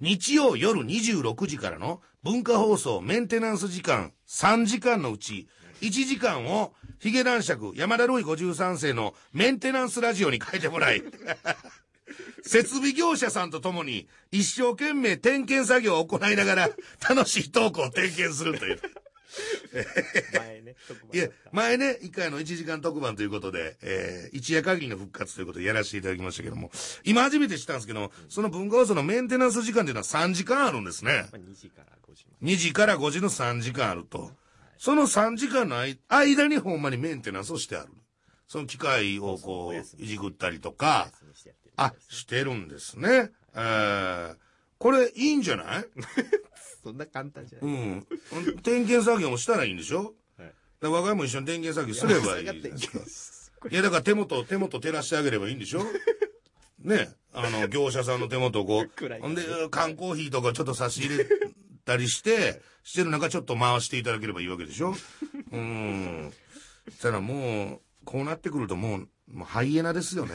[0.00, 5.48] 日曜夜26時からの文化放送メンテナンス時間3時間のうち
[5.82, 11.02] 1時間をヒゲ男爵山田ルイ53世のメンテナンスラジオに変えてもらい、
[12.42, 16.70] 設備業者さんと共に一生懸命点検作業を行いながら
[17.08, 18.80] 楽しいトークを点検するという。
[20.38, 26.70] 前ね、特番いや前ね、一回の1時間特番ということで、えー一夜限りの復活ということでやらせていただきましたけども、
[27.04, 31.28] 今初めて知ったんですけど、その文化放送のメンテナンス時間というのは3時間あるんですね。
[31.32, 32.52] まあ、2時から5時まで。
[32.52, 34.30] 2時から5時の3時間あると。
[34.84, 37.92] その3時間の間間にほんまにメンテナンスをしてある。
[38.48, 41.08] その機械をこう、いじくったりとか。
[41.76, 43.30] あ、してるんですね。
[43.54, 44.36] えー、
[44.78, 45.84] これいいんじゃない？
[46.82, 47.74] そんな簡単じゃない。
[47.74, 48.06] うん。
[48.64, 50.16] 点検作業もしたらいいんでしょ？
[50.36, 50.48] はい。
[50.48, 53.68] だから我が家も一緒に点検作業すればいいですか。
[53.70, 55.84] いや、だから手元、手元照らしてあげればいいんでしょ？
[56.82, 57.08] ね。
[57.32, 61.28] あの、業者さんの手元をこう、ほんで、缶コーヒーとかちょっと差し入れ
[61.84, 64.94] たりして、してる中ちょっと回していただければいいわけでしょ？
[65.52, 66.32] うん。
[66.90, 70.32] したらもう、こうなってくるともう、もうハイエナですよね。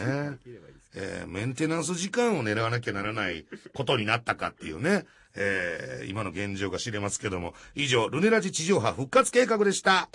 [0.96, 5.06] えーメンテナンス時間を狙わなきゃならないことになったかっていうね、
[5.36, 10.10] えー今の現状が知れますけども、以上、ルネラジ地上波復活計画でした。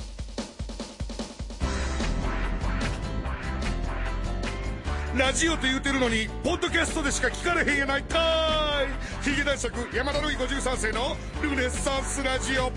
[5.14, 8.86] ラジオと言うてるのに、ポッドキャストでしか聞かれへんやないかーい
[9.22, 12.72] ヒゲ男爵山田るい53世のルネッサンスラジオ。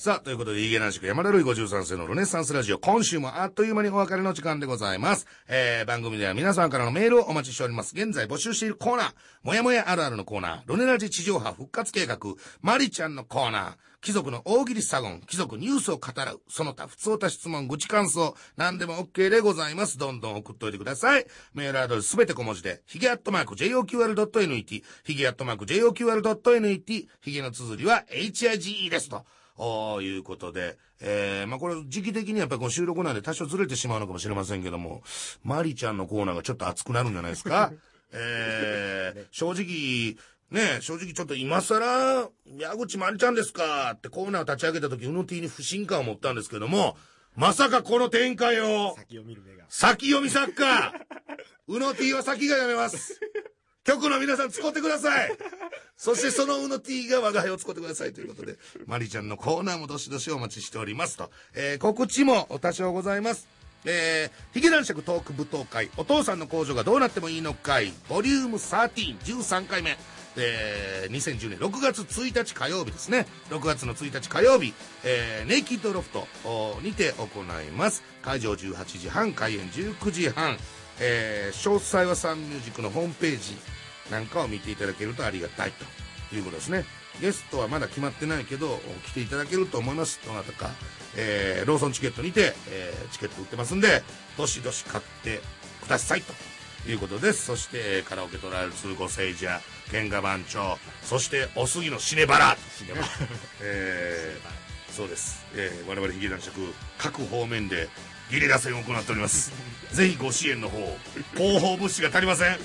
[0.00, 5.26] さあ、ということで、イゲナンシク山田るい53世のルネッサンスラジオ、今週もあっという間にお別れの時間でございます。
[5.46, 7.94] えー、番組では皆さんからのメールをお待ちしております。
[7.94, 12.18] 現在募集しているコーナー、もやもやあるあるのコーナー、ルネラジ地上波復活計画、
[12.62, 19.98] マリちゃんのコーナー、貴族の大喜利サゴン、貴族ニュースを語らう、その他、普通た質問、愚痴感想、何でも OK でございます。
[19.98, 21.26] どんどん送っといてください。
[21.52, 29.24] メールアドレスすべて小文字で、ヒゲアットマーク JOQR.net、ヒゲアットマーク JOQR.net、ヒゲの綴りは HIGE ですと。
[29.62, 35.02] おいうことで、えー、まあ、これ時期的にやっぱりこの収録なんで多少ずれてしまうのかもしれませんけども、
[35.42, 37.70] マリちゃんのコーナーがちょっと熱くなるんじゃないですか？
[38.12, 40.16] えー、正直、
[40.50, 46.96] ね正直ちょっと今更、矢口まりちゃんですかってコーナーを立ち上げた時、うの T に不信感を持ったんですけども、
[47.36, 49.64] まさかこの展開を、先を見る目が。
[49.68, 50.92] 先読み作家
[51.68, 53.20] うの T は先が読めます
[53.84, 55.36] 局の皆さん使ってください
[55.96, 61.30] そしてそのうの T が我が輩を使ってくださいということで、マリちゃんのコーナーもどしどしお待ちしておりますと。
[61.54, 63.46] えー告知も多少ございます。
[63.84, 69.98] えー、ヒゲ男爵トーク舞踏会、お父さんの工場がどうなってもいいのかい、ボリューム13、13回目。
[70.36, 73.26] えー、2010年6月1日火曜日ですね。
[73.50, 76.26] 6月の1日火曜日、えー、ネイキッドロフト
[76.82, 78.02] にて行います。
[78.22, 80.56] 会場18時半、開演19時半。
[81.00, 83.56] えー、詳細はサンミュージックのホームページ
[84.10, 86.84] なんかを見ていただけるとありがたいということですね。
[87.20, 90.70] ゲストはまだ決まってないけど来ていただけると思いますどなたか、
[91.16, 94.02] えーローソンチケットにて、えーチケット売ってますんで
[94.38, 95.40] どしどし買って
[95.82, 96.32] くださいと
[96.88, 102.56] いうことですそしてカラオケトライアル2ご聖者喧嘩番長そしておすぎのシネバラ
[103.62, 106.60] えーそうです、えー我々ヒゲ男爵
[106.98, 107.88] 各方面で
[108.30, 109.52] ゲリラ戦を行っております。
[109.90, 110.98] ぜひご支援の方
[111.34, 112.58] 広報物資が足りません。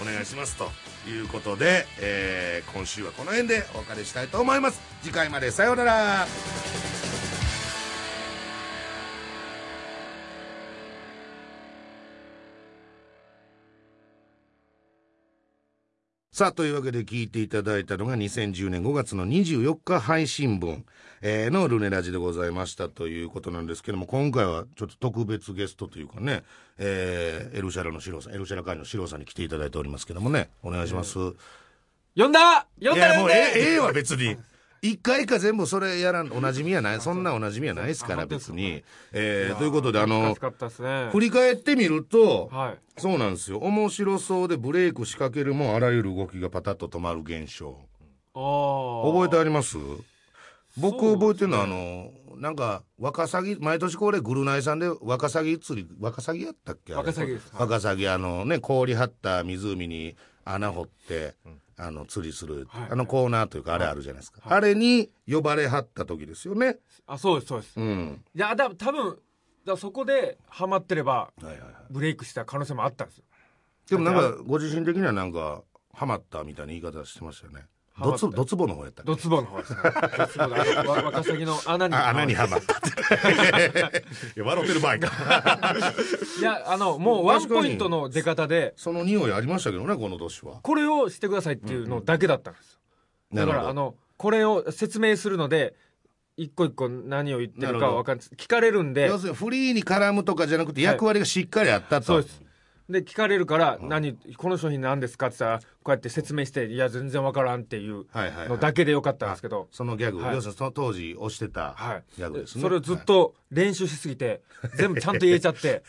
[0.00, 0.70] お願いしますと。
[1.08, 4.80] いうことで、えー今週はこの辺でお別れしたいと思います。
[5.02, 6.28] 次回までさようなら
[16.42, 20.84] さあ、というわけで聞いていただいたのが2010年5月の24日配信分、
[21.20, 26.42] えーのルネラジでございましたということなんですけども、今回はちょっと特別ゲストというかね、
[26.78, 31.16] えーエルシャラのシロさん、エルシャラ会のシロさんに来ていただいておりますけどもね、お願いします。
[32.16, 34.36] 呼んだ呼んいや、もうええええわ、別に。
[34.82, 38.82] 一回か全部それやらん、おなじみやない、そんなおなじみやないですから、別に。
[39.12, 40.34] えーということで、あの。
[41.12, 42.78] 振り返ってみると、はい。
[43.00, 43.58] そうなんですよ。
[43.58, 47.78] 面白そうでブレイク仕掛けるもあらゆる動きがパタッと止まる現象。
[48.34, 49.78] 覚えてあります？
[50.76, 56.94] 僕覚えてるのは、あの、なんか、ワカサギ、毎年恒例グルナイさんでワカサギ釣り、ワカサギやったっけ？
[56.94, 57.52] ワカサギです。
[57.56, 61.34] ワカサギ、あのね、氷張った湖に穴掘って、
[61.76, 64.40] あの、釣りする、はいあのコーナーというか、あれあるじゃないですか。
[64.44, 66.78] あれに呼ばれはった時ですよね。
[67.06, 67.80] あ、そうです、そうです。
[67.80, 68.24] うん。
[68.34, 69.18] いや、だ多分、
[69.64, 71.68] だそこでハマってれば、はいはいはい。
[71.90, 73.24] ブレイクした可能性もあったんですよ。
[73.88, 77.66] でもなんか、ご自身的にはなんか、ハマったみたいな言い方してましたよね。
[78.00, 79.78] ドツ、ドツボの方やったドツボの方ですね。
[80.16, 81.94] ドツボの、あのわワカサギの穴に。
[81.94, 82.88] あ穴にはまったって。
[84.34, 85.10] いや、笑ってる場合か。
[86.40, 90.60] いや、あの、もうワンポイントの出方で、その匂いありましたけどね、この年は。
[90.62, 92.78] これをしてくださいっていうのだけだったんですよ。
[93.34, 95.74] だから、あの、の、これを説明するので、
[96.36, 98.26] 一個一個何を言ってるかわかんない。
[98.36, 102.06] 聞かれるんで要、するにフリーに絡むとかじゃなくて役割がしっかりあったと。
[102.06, 102.42] そうです。
[102.92, 105.26] で、聞かれるから、何、この商品何ですか？
[105.28, 112.04] って言ったら、こうやって説明して、いや、全然わからんっていうのだけでよかったんですけど、そのギャグ、はい要するにその当時推してたはい。
[112.16, 112.62] ギャグですね。
[112.62, 114.42] それをずっと練習しすぎて、
[114.76, 115.82] 全部ちゃんと言えちゃって、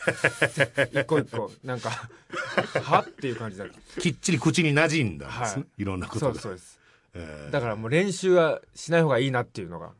[0.92, 1.90] 一個一個、なんか、
[2.82, 3.00] は？
[3.08, 3.66] っていう感じだ。
[4.00, 6.26] きっちり口に馴染んだんですね。、はいろんなことが。
[6.26, 6.80] そうです、そうです。
[7.14, 9.92] えーだからもう練習はしない方がいいなっていうのが、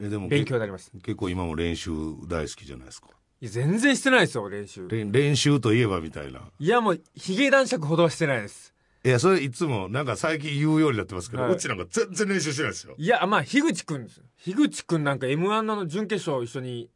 [0.00, 0.96] えでも勉強になりました。
[0.96, 1.90] い結構今も練習
[2.28, 3.08] 大好きじゃないですか。
[3.46, 4.88] や、全然してないですよ、練習。
[4.88, 6.40] 練練習といえばみたいな。
[6.58, 8.74] いや、もう、ヒゲ男爵ほどはしてないです。
[9.02, 12.94] いや、それいつもなんか最近言うようになってますけど、はいうちなんか全然練習してないですよ。
[12.98, 14.24] いや、まあ、樋口くんですよ。
[14.36, 16.90] 樋口くんなんか M1 の準決勝一緒に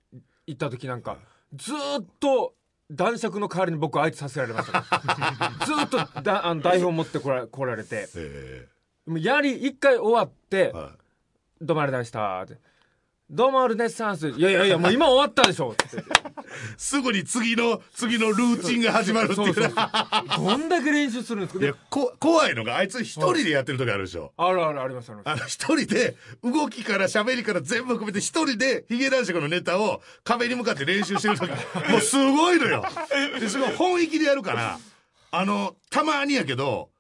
[0.46, 1.16] 行った時なんか、
[1.54, 2.54] ずーっと
[2.90, 5.02] 男爵の代わりに僕相手させられましたか
[5.40, 5.52] ら。
[5.66, 8.68] ずーっとだあの台本持ってこら来られて、え
[9.06, 10.92] もうやり、一回終わってえ、は
[11.62, 12.74] どうもありがとうございましたって。
[13.30, 14.28] どうもルネッサンス。
[14.28, 15.84] いやいやいや、もう今終わったでしょって。
[16.76, 19.54] すぐに次の、次のルーチンが始まるっていう。
[19.54, 21.64] どんだけ練習するんですか？
[21.64, 24.32] いや、こ、怖いのが、あいつ一人でやってる時あるでしょ。
[24.36, 25.28] あるあるありますあります。
[25.28, 31.48] あの、一人で、動きから喋りから全部含めて一人で、ヒゲ男爵のネタを壁に向かって練習してる時、
[31.90, 32.84] もうすごいのよ。
[33.40, 34.78] で、すごい本意気でやるから、
[35.30, 36.90] あの、たまにやけど、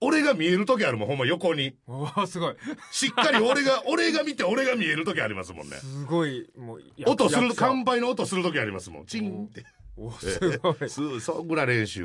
[0.00, 1.74] 俺が見える時あるもん、ほんま横に。
[1.86, 2.56] おーすごい。
[2.92, 5.76] しっかり俺が、俺が見て俺が見える時ありますもんね。
[5.76, 9.06] すごい、もう、や音する、乾杯の音する時ありますもん。
[9.06, 9.64] チンって。
[9.96, 10.90] おすごい。
[10.90, 12.04] す、そんぐらい練習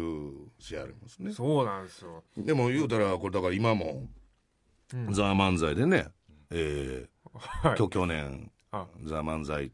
[0.57, 1.33] しありますね。
[1.33, 2.23] そうなんですよ。
[2.37, 4.07] でも言うたら、これだから今も、
[4.93, 6.07] うんザ・漫才でね、
[6.49, 9.71] えー、はい去去年、あザ・漫才、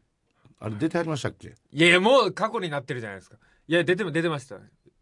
[0.60, 1.54] あれ出てありましたっけ？
[1.72, 3.36] いやいや、もう過去になってるじゃないですか。
[3.68, 4.56] いや、出ても出てました。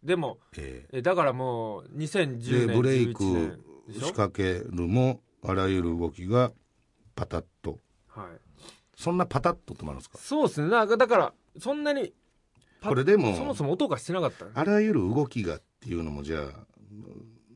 [0.06, 4.06] でも、ええだからもう、2010ー、で、年、ブレイク11年でしょ？
[4.06, 6.52] 仕掛けるも、あらゆる動きが
[7.14, 7.80] パタッと。
[8.08, 8.26] はい。
[8.96, 10.18] そんなパタッと止まるんですか？
[10.18, 10.68] そうですね。
[10.68, 12.14] なんか、だから、そんなに、
[12.80, 14.46] パこれでもそもそも音がしてなかった。
[14.54, 16.66] あらゆる動きがっていうのも、じゃあ、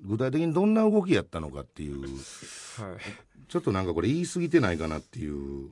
[0.02, 2.10] 具体的にどんな動きやったのかっていう、はい。
[3.48, 5.70] ちょっとなんかこれ言い過ぎてないかなっていう、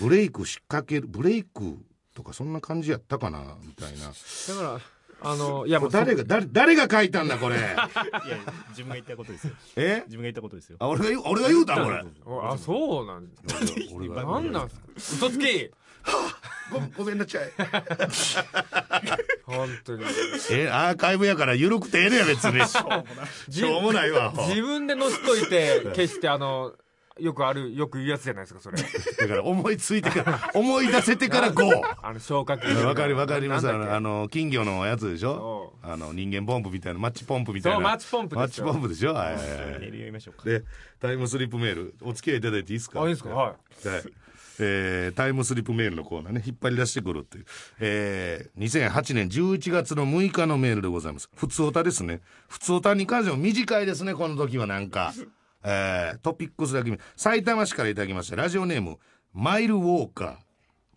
[0.00, 1.78] ブレイク仕掛ける、ブレイク
[2.14, 4.06] とかそんな感じやったかなみたいな。
[4.06, 4.12] だ
[4.54, 4.80] から、
[5.22, 7.56] あの、いやもう、誰が、誰、誰が書いたんだこれ？
[7.56, 7.88] いや
[8.70, 12.04] 自分が言ったことですよえ自分が言ったことですよあ、俺が言う、俺が言うたんこれ。
[12.24, 13.36] そあ、そうなんで
[13.88, 13.94] す。
[13.94, 14.82] 俺がなんなんすか？
[14.96, 15.70] 嘘つき
[16.70, 17.50] ごごめんなちゃい。
[19.44, 20.04] 本当に。
[20.52, 22.60] え、アーカイブやから緩くてええねや、別に。
[22.66, 24.32] しょうもないわ。
[24.48, 26.72] 自分で載せといて、消して、あの、
[27.18, 28.76] よくある、よく言うやつじゃないですか、それ。
[28.82, 31.96] だから思いついてから、 思い出せてから 5。
[32.02, 32.64] あの、消火器。
[32.84, 33.68] わかりわかります。
[33.68, 35.72] あの、あの金魚のやつでしょ？
[35.82, 37.76] あの人間ポンプみたいなマッチポンプみたいな。
[37.76, 39.36] そうマッチポンプマッチポンプでしょ、はい。
[39.36, 40.44] メール読みましょうか。
[40.44, 40.62] で
[41.00, 43.00] タイムスリップメールお付き合いいただいていいですか？
[43.02, 43.30] あいいですか？
[43.30, 43.54] は
[43.84, 43.88] い。
[43.88, 44.02] はい。
[44.58, 47.46] えータイムスリップメールのコーナーね引っ張り出してくるっていう、
[47.78, 51.28] えー、2008年11月の6日のメールでございます。
[51.36, 52.20] 普通おたですね。
[52.48, 55.12] 普通おたに関しても短いですねこの時はなんか、
[55.64, 58.98] えートピックスだけ見埼玉市からいただきましたラジオネーム
[59.32, 60.36] マイルウォーカー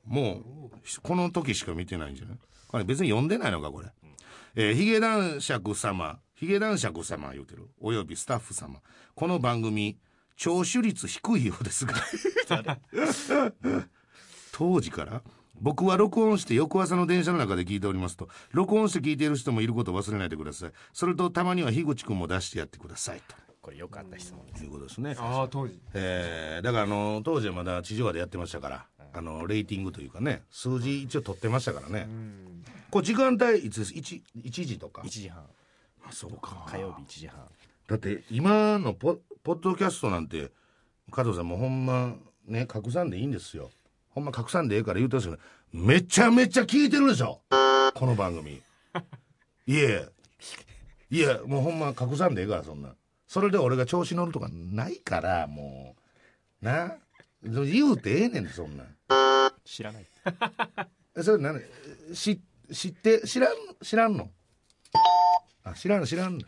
[0.05, 2.37] もうこの時しか見てないんじゃない？
[2.67, 3.87] これ別に読んでないのかこれ
[4.55, 8.79] えー、ヒゲ男爵様、ヒゲ男爵様言うてる、およびスタッフ様。
[9.13, 9.99] この番組、
[10.35, 11.93] 聴取率低いようですが。
[14.51, 15.21] 当時から、
[15.61, 20.71] 僕は録音して翌朝の電車の中で聞いておりますと、録音して聞いている人もいることを忘れないでください。
[20.93, 23.35] それと、たまには樋口くんも出してやってくださいと。
[23.61, 24.59] これよかった質問です。
[24.61, 25.15] ということですね。
[25.17, 25.79] ああ当時。
[25.93, 32.07] えーだからあの当時はまだ地上波でやってましたから、あのレーティングというかね数字一応取ってましたからね、
[32.89, 35.01] これ時間帯いつです？1, 1時とか。
[35.01, 35.43] 1時半。
[36.07, 36.65] あそうか。
[36.67, 37.39] 火曜日1時半。
[37.87, 40.51] だって今のポポッドキャストなんて
[41.11, 42.13] 加藤さんもうほんま
[42.45, 43.71] ね拡散でいいんですよ。
[44.09, 45.39] ほんま拡散でええから言うてますけど
[45.73, 47.41] めちゃめちゃ聞いてるでしょ。
[47.93, 48.61] この番組。
[49.67, 50.07] いえ。
[51.11, 52.95] いやもうほんま拡散でええからそんな
[53.29, 55.95] それで俺が調子乗るとかないからも
[56.63, 56.65] う。
[56.65, 56.95] な。
[57.43, 58.87] 言うてええねんそんなん。
[59.63, 60.07] 知らない。
[61.15, 61.61] えそれ何？
[62.11, 62.41] し
[62.73, 63.51] 知って知らん
[63.83, 64.31] 知らんの？
[65.63, 66.43] あ知らんの知らんの。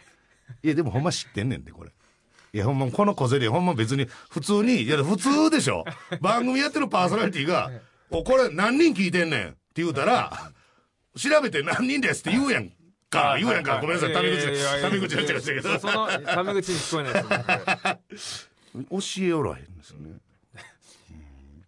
[0.63, 1.91] いやでもほんま知ってんねんでこれ。
[2.51, 5.86] いやほんまこの小競りほんま別に普通にいや普通でしょ。
[6.19, 7.69] 番組やってるパーソナリティが
[8.09, 10.51] 「おこれ何人聞いてんねん」って言うたら
[11.15, 12.71] 「調べて何人です」って言うやん
[13.12, 13.36] か。
[13.38, 13.80] 言うやんか。
[13.80, 14.14] ごめんなさい。
[14.14, 17.14] タメ口でタメ口になっちゃいましたけどそのタメ口に聞こえない
[18.09, 18.88] ですね。
[18.89, 20.18] 教えおらへんですよね。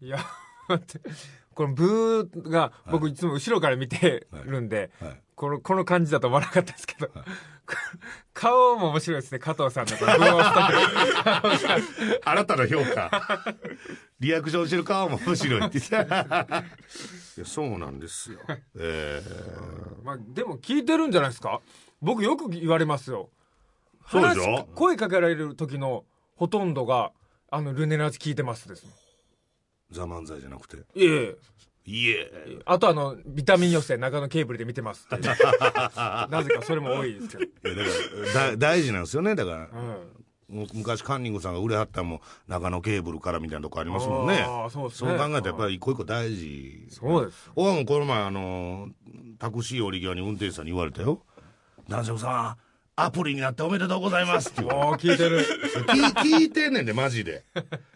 [0.01, 0.25] いや
[0.67, 1.09] 待って
[1.53, 5.19] このブーが僕いつも後ろから見てるんで、はい。
[5.35, 7.09] このこの感じだと思わなかったですけど、
[8.33, 11.65] 顔も面白いですね加藤さんのこのブーをし
[12.23, 13.55] 新たな評価。
[14.19, 15.77] リアクションしてる顔も面白いって。
[15.79, 18.39] いやそうなんですよ。
[18.77, 20.05] えー。
[20.05, 21.61] まあ、でも聞いてるんじゃないですか？
[22.01, 23.29] 僕よく言われますよ。
[24.09, 24.55] そうでしょ？
[24.55, 27.11] 話声かけられる時のほとんどが
[27.49, 28.85] あのルネラジ聞いてますです。
[28.85, 28.93] もん
[29.93, 30.77] ザ・漫才じゃなくて。
[30.95, 31.35] いえ。
[31.85, 32.31] いえ。
[32.65, 35.27] あとあのビタミン寄せ中野ケーブルで見てますって。
[35.27, 39.57] なぜかそれも多いですけど、いやだからだ大事なんですよねだから。
[39.57, 40.23] うん。
[40.49, 44.45] む昔カンニングさんが売れはったんも中野ケーブルからみたいなとこありますもんね。
[44.71, 44.89] そうね。
[44.93, 46.87] そう考えたらやっぱり一個一個大事。
[46.89, 48.89] そうですおわもこの前あの
[49.39, 51.21] タクシー降り際に運転手さんに言われたよ
[51.89, 52.57] 「男爵さん
[52.95, 55.39] アプリになっておめでとうございます」って言われおー聞いてる。
[55.87, 57.43] 聞 い聞いてんねんでマジで。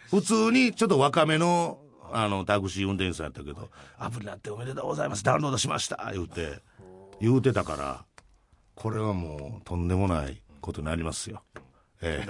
[0.10, 1.80] 普通にちょっと若めの
[2.12, 5.24] あのタクシー運転手さんやったけど「アプリになっておめでとうございます。
[5.24, 6.62] ダウンロードしました」言うて
[7.20, 8.06] 言うてたから
[8.76, 11.44] これはもうとんでもないことになりますよ。
[12.02, 12.26] え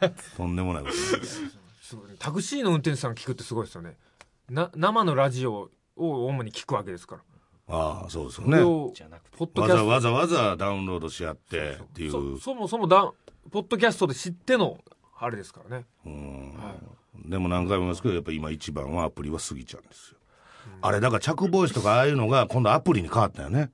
[0.00, 0.08] え。
[0.36, 1.42] とんでもないことになります。
[2.18, 3.96] タクシーの運転手さん聞くってすごいですよね。
[4.50, 7.22] な生のラジオを主に聞くわけですから。
[7.68, 8.60] ああそうですよね。
[8.62, 9.36] をじゃなくて。
[9.38, 12.10] ポッドキャストわざわざわざダウンロードし合ってっていう。
[12.10, 13.12] そそもそもだ
[13.50, 14.78] ポッドキャストで知っての
[15.18, 15.86] あれですからね。
[16.04, 16.54] うん
[17.14, 20.18] でも何回も言いますけどやっぱ今一番はアプリは過ぎちゃうんですよ、
[20.80, 23.70] あれだから着ボイスとかああいうのが今度アプリに変わったよね。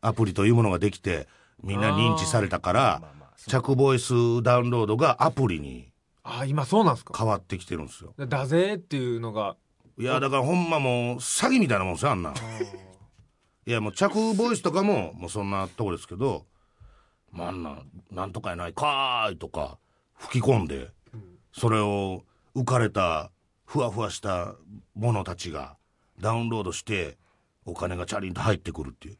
[0.00, 1.28] アプリというものができて
[1.62, 3.02] みんな認知されたから
[3.46, 5.92] 着ボイスダウンロードがアプリに
[6.24, 7.14] ああ今そうなんですか。
[7.16, 8.14] 変わってきてるんですよ。
[8.18, 9.56] でだぜっていうのが。
[9.98, 16.46] いやだからほんまもう詐欺みたいなもんですよあんなんいやもう着ボイスとかももうそんなとこですけど
[17.30, 19.78] まああんなんなんとかやないかーいとか
[20.16, 20.88] 吹き込んで
[21.52, 22.24] それを
[22.54, 23.30] 浮かれた
[23.64, 24.54] ふわふわした
[24.94, 25.76] 者たちが
[26.20, 27.16] ダウンロードして
[27.64, 29.18] お金がチャリンと入ってくるっていう、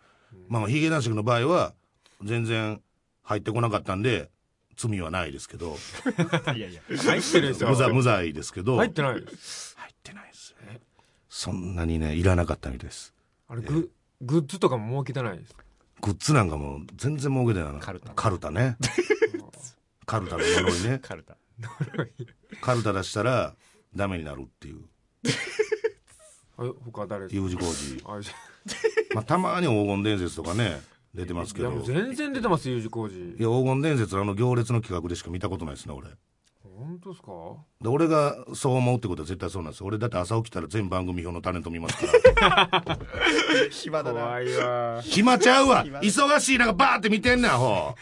[0.49, 1.75] まあまあヒゲ男爵の場合は
[2.23, 2.81] 全然
[3.23, 4.31] 入ってこなかったんで
[4.77, 5.77] 罪はないですけど。
[6.57, 6.83] いやいや。
[6.89, 7.71] 入ってるんですよ。
[7.71, 8.77] 無罪無罪ですけど。
[8.77, 9.77] 入ってないです。
[9.79, 10.55] 入ってないです
[11.29, 13.15] そんなにねいらなかったみたいです。
[13.49, 15.57] あれググッズとかも儲けてないです
[16.01, 17.79] グッズなんかもう全然儲けてないな。
[17.79, 18.13] カルタ。
[18.13, 18.77] カルタね。
[20.05, 20.99] カルタの呪いね。
[20.99, 21.37] カルタ。
[22.61, 23.55] カルタ出したら
[23.95, 24.81] ダメになるっていう。
[26.59, 28.03] あ他誰です U 字工事。
[29.15, 30.81] まあたまに黄金伝説とかね
[31.15, 33.19] 出てますけいやどいもう全然出てます U 字工事。
[33.39, 36.09] や黄金伝説のあの行列の企画でしか見たことないですね俺。
[36.79, 37.29] 本当ですか？
[37.81, 39.87] で俺がそう思うってことは絶対そうなんですよ。
[39.87, 41.97] 俺だって朝起きたら全番組表のタレント見ます
[42.37, 42.99] から。
[43.71, 45.01] 暇だな。
[45.03, 45.85] 暇ちゃうわ。
[45.85, 47.95] 忙しい中バーって見てんねんアホ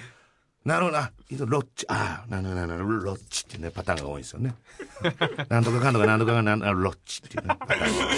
[0.64, 1.10] なるほどな。
[1.46, 4.54] ロッチ、ああ、なるほどなるほど、ロッチっていうね、パターンが多いんですよね。
[5.48, 8.16] なんとかかんとかなんとかかんなん、ロッチっていうね、パターンが多い。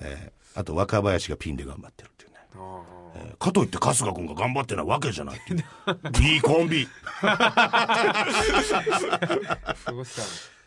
[0.00, 2.36] えー、あと若林がピンで頑張ってるっていうね。
[3.16, 5.64] えー、かといって春日君が頑張ってないわけじゃないっていう。
[6.34, 6.88] いいコンビ。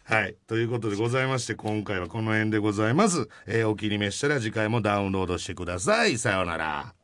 [0.03, 0.35] はい。
[0.47, 3.29] ということでございまして、今回はこの辺でございます。
[3.45, 6.17] えー、お気に召したら次回もダウンロードしてください。
[6.17, 6.93] さようなら。